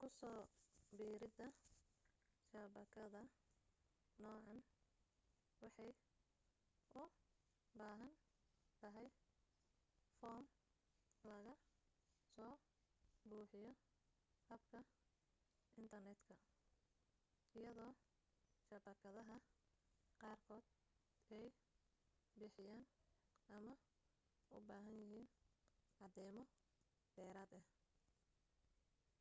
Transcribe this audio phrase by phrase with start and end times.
[0.00, 0.30] kuso
[0.96, 1.46] biirida
[2.48, 3.22] shabakadda
[4.22, 4.60] noocan
[5.62, 5.90] waxay
[7.00, 7.02] u
[7.78, 8.12] baahan
[8.80, 9.08] tahay
[10.18, 10.44] foom
[11.28, 11.54] laga
[12.34, 12.54] soo
[13.28, 13.72] buxiyo
[14.48, 14.80] habka
[15.80, 16.34] intarneetka
[17.58, 17.86] iyado
[18.66, 19.36] shabakadaha
[20.20, 20.64] qaar kood
[21.36, 21.46] ay
[22.38, 22.84] bixiyaan
[23.56, 23.72] ama
[24.56, 25.26] u bahaan yahiin
[25.98, 26.44] cadeymo
[27.14, 27.66] dheeraad ah